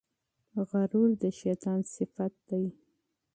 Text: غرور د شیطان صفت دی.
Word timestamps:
غرور 0.69 1.09
د 1.21 1.23
شیطان 1.39 1.79
صفت 1.95 2.33
دی. 2.49 2.65